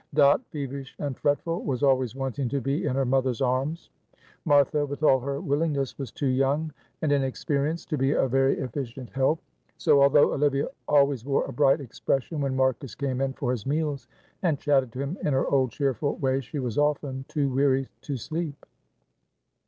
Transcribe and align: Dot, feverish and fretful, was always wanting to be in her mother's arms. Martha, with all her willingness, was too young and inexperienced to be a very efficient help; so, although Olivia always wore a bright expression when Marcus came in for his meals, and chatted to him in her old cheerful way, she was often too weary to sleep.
Dot, 0.15 0.41
feverish 0.49 0.95
and 0.97 1.15
fretful, 1.15 1.61
was 1.61 1.83
always 1.83 2.15
wanting 2.15 2.49
to 2.49 2.59
be 2.59 2.85
in 2.87 2.95
her 2.95 3.05
mother's 3.05 3.39
arms. 3.39 3.91
Martha, 4.45 4.83
with 4.83 5.03
all 5.03 5.19
her 5.19 5.39
willingness, 5.39 5.95
was 5.99 6.11
too 6.11 6.25
young 6.25 6.73
and 7.03 7.11
inexperienced 7.11 7.87
to 7.91 7.99
be 7.99 8.13
a 8.13 8.27
very 8.27 8.57
efficient 8.57 9.11
help; 9.11 9.39
so, 9.77 10.01
although 10.01 10.33
Olivia 10.33 10.69
always 10.87 11.23
wore 11.23 11.45
a 11.45 11.53
bright 11.53 11.79
expression 11.79 12.41
when 12.41 12.55
Marcus 12.55 12.95
came 12.95 13.21
in 13.21 13.33
for 13.33 13.51
his 13.51 13.67
meals, 13.67 14.07
and 14.41 14.57
chatted 14.57 14.91
to 14.93 15.01
him 15.03 15.19
in 15.21 15.33
her 15.33 15.47
old 15.49 15.69
cheerful 15.69 16.15
way, 16.15 16.41
she 16.41 16.57
was 16.57 16.79
often 16.79 17.23
too 17.27 17.49
weary 17.51 17.87
to 18.01 18.17
sleep. 18.17 18.65